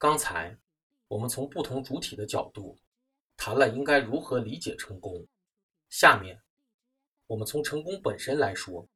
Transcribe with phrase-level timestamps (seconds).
[0.00, 0.56] 刚才
[1.08, 2.78] 我们从不同主体的角度
[3.36, 5.26] 谈了应该如何理解成功，
[5.90, 6.40] 下面
[7.26, 8.88] 我们从成功本身来说，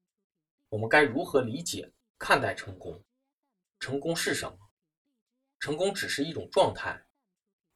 [0.70, 3.04] 我们该如何理解看待成功？
[3.78, 4.58] 成功是什么？
[5.60, 7.04] 成功只是一种状态。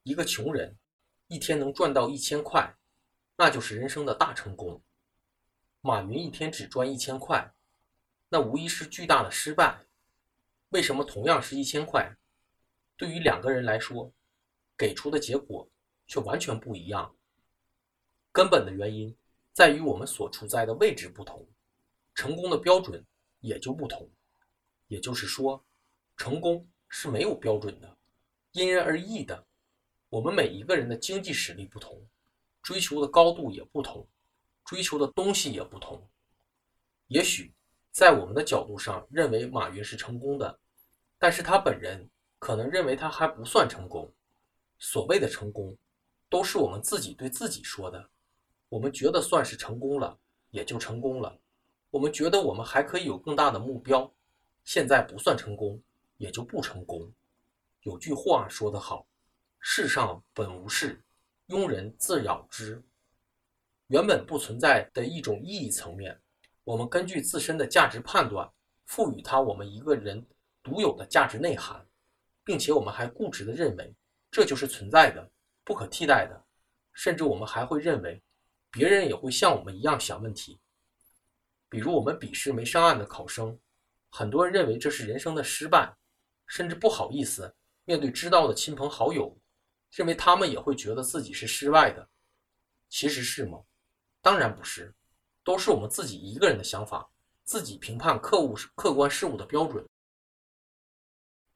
[0.05, 0.79] 一个穷人
[1.27, 2.79] 一天能赚到一千块，
[3.37, 4.83] 那就是人生的大成功。
[5.83, 7.53] 马云一天只赚一千块，
[8.31, 9.85] 那无疑是巨大的失败。
[10.71, 12.17] 为什么同样是一千块，
[12.99, 14.13] 对于两个人来说，
[14.77, 15.67] 给出的结果
[16.09, 17.15] 却完全不一样？
[18.33, 19.17] 根本的原因
[19.53, 21.47] 在于我们所处在的位置不同，
[22.13, 23.03] 成功的标准
[23.39, 24.11] 也就不同。
[24.89, 25.65] 也就是说，
[26.17, 27.97] 成功是没有标准的，
[28.51, 29.47] 因人而异的。
[30.09, 32.05] 我们每一个人的经济实力不同，
[32.63, 34.05] 追求的高度也不同，
[34.65, 36.05] 追求的东西也不同。
[37.07, 37.55] 也许
[37.93, 40.59] 在我们的角度上认为马云是成功的，
[41.17, 44.13] 但是他本人可能认为他还不算成功。
[44.79, 45.77] 所谓的成功，
[46.29, 48.09] 都是我们自己对自己说的。
[48.69, 50.19] 我们觉得算是成功了，
[50.51, 51.37] 也就成功了。
[51.91, 54.13] 我们觉得我们还可以有更大的目标，
[54.63, 55.83] 现在不算成功，
[56.17, 57.13] 也就不成功。
[57.83, 59.07] 有句话说得好。
[59.59, 61.03] 世上本无事，
[61.49, 62.81] 庸人自扰之。
[63.89, 66.21] 原本不存在的一种意义层面，
[66.63, 68.49] 我们根据自身的价值判断，
[68.85, 70.25] 赋予它我们一个人
[70.63, 71.85] 独有的价值内涵，
[72.49, 73.95] 并且我们还固执地认为
[74.31, 75.31] 这就是存在的、
[75.65, 76.47] 不可替代的，
[76.95, 78.23] 甚至我们还会认为
[78.71, 80.59] 别人也会像我们一样想问题。
[81.69, 83.61] 比如我们笔试没上岸的考生，
[84.09, 85.95] 很多人认为这是人生的失败，
[86.47, 87.55] 甚至不好意思
[87.85, 89.39] 面对知道的亲朋好友。
[89.91, 92.09] 认为他们也会觉得自己是失败的，
[92.89, 93.59] 其实是吗？
[94.23, 94.95] 当然不是，
[95.45, 97.11] 都是我们自己一个人的想法，
[97.45, 99.87] 自己评判客物客观事物的标准。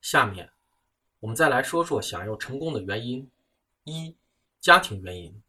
[0.00, 0.50] 下面，
[1.22, 3.30] 我们再来说说想要成功的原因：
[3.84, 4.16] 一、
[4.60, 5.40] 家庭原因。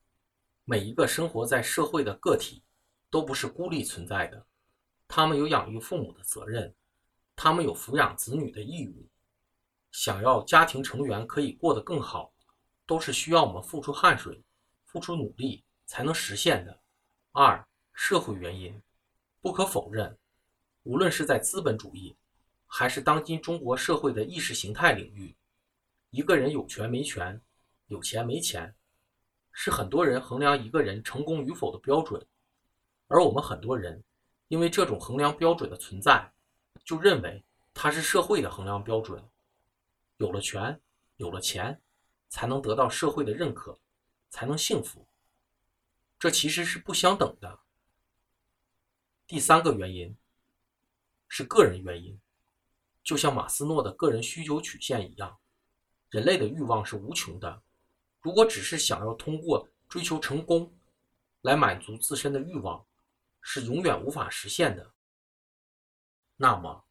[0.65, 2.61] 每一个生活在社会的个体
[3.09, 4.45] 都不是孤立存在的，
[5.07, 6.71] 他们有养育父母的责任，
[7.35, 9.07] 他们有抚养子女的义务。
[9.91, 12.31] 想要家庭成员可以过得更好。
[12.85, 14.43] 都是需要我们付出汗水、
[14.83, 16.81] 付出努力才能实现的。
[17.31, 18.79] 二、社会原因，
[19.41, 20.15] 不可否认，
[20.83, 22.13] 无论是在资本主义，
[22.67, 25.33] 还是当今中国社会的意识形态领域，
[26.13, 27.41] 一个人有权没权、
[27.87, 28.73] 有钱没钱，
[29.51, 32.23] 是很多人衡量一个人成功与否的标准。
[33.07, 34.01] 而我们很多人，
[34.47, 36.31] 因为这种衡量标准的存在，
[36.85, 39.27] 就认为它是社会的衡量标准。
[40.17, 40.79] 有了权，
[41.17, 41.81] 有了钱。
[42.29, 43.79] 才能得到社会的认可，
[44.31, 45.07] 才能幸福。
[46.17, 47.59] 这其实是不相等的。
[49.27, 50.17] 第三个原因
[51.27, 52.19] 是个人原因，
[53.03, 55.39] 就像马斯诺的个人需求曲线一样，
[56.13, 57.63] 人类的欲望是无穷的。
[58.21, 60.71] 如果只是想要通过追求成功
[61.41, 62.85] 来满足自身的欲望，
[63.41, 64.91] 是永远无法实现的。
[66.37, 66.85] 那么，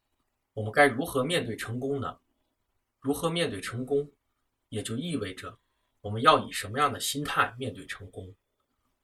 [0.53, 2.19] 我们该如何面对成功呢？
[2.99, 4.11] 如何面对成功？
[4.67, 5.57] 也就意味着，
[6.01, 8.35] 我们要以什么样的心态面对成功？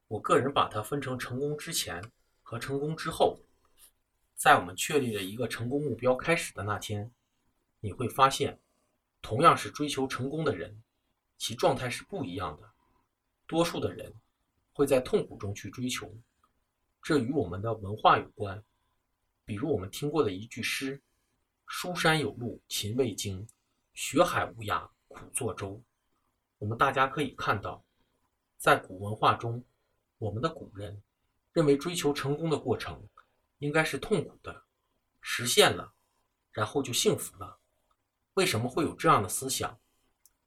[0.09, 2.03] 我个人把它分成成功之前
[2.41, 3.39] 和成功之后。
[4.35, 7.09] 在我们确立了一个成功目标开始的那天，
[7.79, 8.59] 你会发现，
[9.21, 10.81] 同样是追求成功的人，
[11.37, 12.69] 其状态是不一样的。
[13.47, 14.13] 多数的人
[14.73, 16.13] 会在痛苦中去追求，
[17.01, 18.63] 这与我们的文化有关。
[19.45, 21.01] 比如我们听过的一句诗
[21.67, 23.47] ：“书山有路勤为径，
[23.93, 25.81] 学海无涯。”苦作舟。
[26.59, 27.83] 我们大家可以看到，
[28.57, 29.65] 在古文化中，
[30.19, 31.01] 我们的古人
[31.51, 33.09] 认为追求成功的过程
[33.57, 34.63] 应该是痛苦的，
[35.19, 35.91] 实现了，
[36.51, 37.58] 然后就幸福了。
[38.39, 39.77] 为什么会有这样的思想？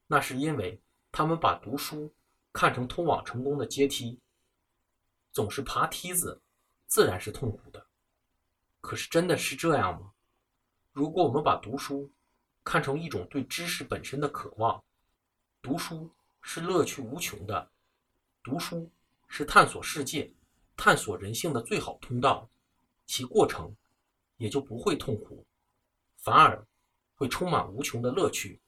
[0.07, 0.81] 那是因为
[1.11, 2.11] 他们把读书
[2.51, 4.19] 看成通往成功的阶梯，
[5.31, 6.41] 总是爬梯子，
[6.87, 7.87] 自然是痛苦的。
[8.81, 10.11] 可是真的是这样吗？
[10.95, 12.11] 如果我们把读书，
[12.65, 14.83] 看成一种对知识本身的渴望，
[15.61, 16.11] 读书
[16.41, 17.71] 是乐趣无穷的，
[18.43, 18.91] 读书
[19.29, 20.33] 是探索世界、
[20.79, 22.49] 探索人性的最好通道，
[23.05, 23.77] 其过程
[24.39, 25.45] 也就不会痛苦，
[26.17, 26.67] 反而
[27.15, 28.61] 会充满无穷的乐趣。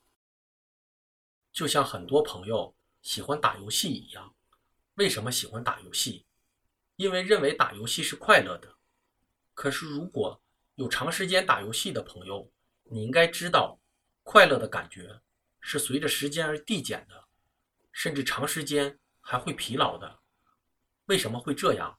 [1.53, 4.35] 就像很多朋友喜欢打游戏一样，
[4.95, 6.27] 为什么喜欢打游戏？
[6.97, 8.77] 因为认为打游戏是快乐的。
[9.55, 10.43] 可是如果
[10.75, 12.51] 有长时间打游戏的朋友，
[12.85, 13.81] 你应该知道。
[14.27, 15.21] 快乐的感觉
[15.61, 17.29] 是随着时间而递减的，
[17.93, 20.21] 甚至长时间还会疲劳的。
[21.05, 21.99] 为什么会这样？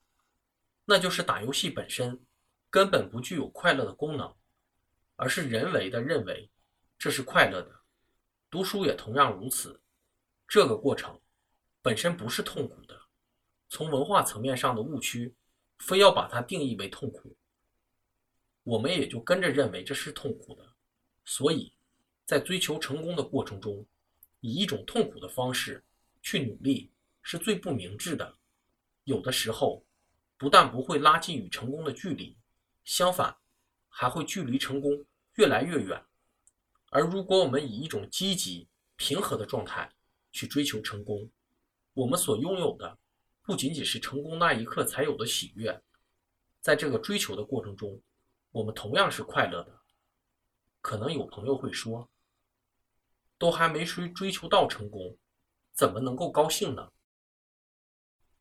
[0.86, 2.26] 那就是打游戏本身
[2.72, 4.36] 根本不具有快乐的功能，
[5.16, 6.50] 而是人为的认为
[6.98, 7.82] 这是快乐的。
[8.50, 9.82] 读书也同样如此。
[10.48, 11.20] 这个过程
[11.82, 13.00] 本身不是痛苦的，
[13.70, 15.36] 从文化层面上的误区，
[15.80, 17.36] 非要把它定义为痛苦，
[18.64, 20.76] 我们也就跟着认为这是痛苦的。
[21.26, 21.74] 所以，
[22.26, 23.86] 在追求成功的过程中，
[24.40, 25.84] 以一种痛苦的方式
[26.22, 26.92] 去努力，
[27.24, 28.38] 是最不明智的。
[29.04, 29.84] 有的时候，
[30.38, 32.38] 不但不会拉近与成功的距离，
[32.84, 33.36] 相反，
[33.98, 35.06] 还会距离成功
[35.36, 36.06] 越来越远。
[36.90, 39.90] 而如果我们以一种积极、平和的状态
[40.34, 41.32] 去追求成功，
[41.94, 43.00] 我们所拥有的
[43.42, 45.82] 不仅仅是成功那一刻才有的喜悦，
[46.60, 48.02] 在这个追求的过程中，
[48.52, 49.80] 我们同样是快乐的。
[50.82, 52.10] 可能有朋友会说
[53.40, 55.18] ：“都还没追追求到成功，
[55.72, 56.92] 怎么能够高兴呢？”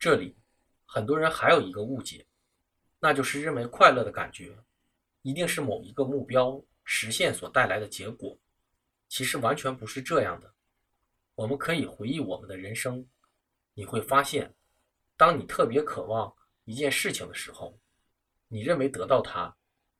[0.01, 0.37] 这里
[0.85, 2.27] 很多人还有一个误解，
[2.99, 4.59] 那就是认为快乐的感觉
[5.25, 8.39] 一定是某一个目标实现所带来的结果。
[9.09, 10.53] 其实完全不是这样的。
[11.35, 13.07] 我们可以回忆我们的人生，
[13.73, 14.55] 你会发现，
[15.17, 16.31] 当你特别渴望
[16.65, 17.79] 一件事情的时候，
[18.49, 19.57] 你认为得到它，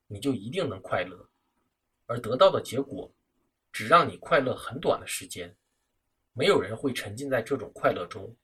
[0.09, 1.27] 你就一定能快乐。
[2.05, 3.11] 而得到的结果，
[3.73, 5.57] 只让你快乐很短的时间，
[6.35, 8.37] 没有人会沉浸在这种快乐中，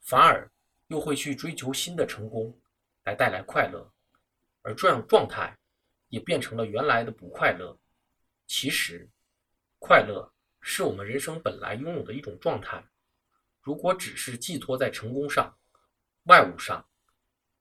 [0.00, 0.50] 反而
[0.86, 2.58] 又会去追求新的成功，
[3.04, 3.92] 来带来快乐，
[4.62, 5.56] 而这样状态
[6.08, 7.78] 也变成了原来的不快乐。
[8.46, 9.08] 其实，
[9.78, 12.84] 快乐是我们人生本来拥有的一种状态，
[13.60, 15.56] 如果只是寄托在成功上、
[16.24, 16.88] 外物上，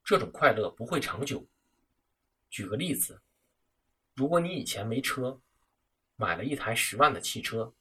[0.04, 1.48] 这种快乐不会长久。
[2.50, 3.22] 举个例子。
[4.16, 5.40] 如果你以前没车，
[6.18, 7.74] 买了一台十万的汽车，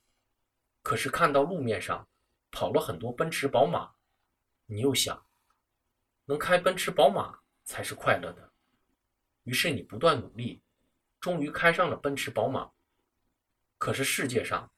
[0.82, 2.08] 可是看到路面上
[2.52, 3.92] 跑了很多奔驰、宝马，
[4.66, 5.26] 你又想，
[6.26, 8.47] 能开奔驰、宝马才是快乐的。
[9.48, 10.60] 于是你不断努力，
[11.18, 12.70] 终于开上了奔驰、宝马。
[13.78, 14.70] 可是世界上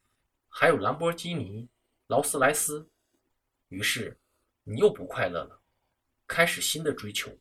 [0.49, 1.69] 还有兰博基尼、
[2.07, 2.89] 劳斯莱斯，
[3.67, 4.17] 于是
[4.63, 5.61] 你又不快乐了，
[6.25, 7.37] 开始新的追求。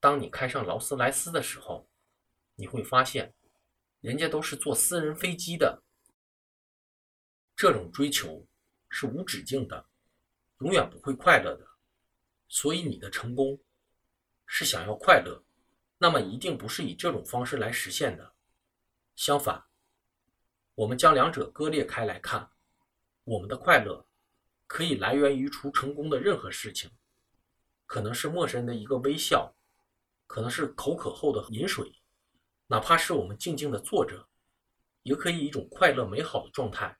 [0.00, 1.88] 当你开上劳斯莱斯的时候，
[2.56, 3.32] 你会发现，
[4.02, 5.82] 人家都是坐私人飞机的。
[7.56, 8.46] 这种追求
[8.90, 9.86] 是无止境的，
[10.58, 11.66] 永远不会快乐的。
[12.48, 13.58] 所以，你的成功
[14.46, 15.42] 是想要快乐，
[15.98, 18.34] 那么一定不是以这种方式来实现的。
[19.16, 19.64] 相反，
[20.76, 22.50] 我们将两者割裂开来看，
[23.24, 24.06] 我们的快乐
[24.66, 26.90] 可以来源于除成功的任何事情，
[27.84, 29.54] 可能是陌生人的一个微笑，
[30.26, 31.92] 可能是口渴后的饮水。
[32.68, 34.28] 哪怕是我们静静的坐着，
[35.02, 36.96] 也可以以一种快乐美好的状态，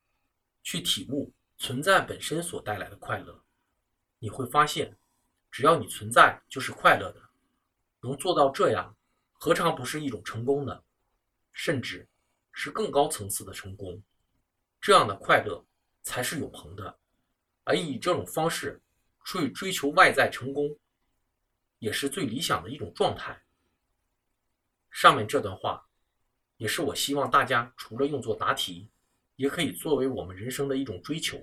[0.62, 3.44] 去体悟存在本身所带来的快乐。
[4.18, 4.98] 你会发现，
[5.50, 7.27] 只要你存在，就是快乐的。
[8.00, 8.96] 能做到这样，
[9.32, 10.82] 何尝不是一种成功呢？
[11.52, 12.06] 甚至
[12.52, 14.00] 是更高层次的成功。
[14.80, 15.64] 这样的快乐
[16.02, 16.98] 才是永恒的。
[17.64, 18.80] 而以这种方式
[19.26, 20.74] 去追求外在成功，
[21.80, 23.42] 也是最理想的一种状态。
[24.90, 25.86] 上面这段话，
[26.56, 28.88] 也是我希望大家除了用作答题，
[29.36, 31.38] 也可以作为我们人生的一种追求。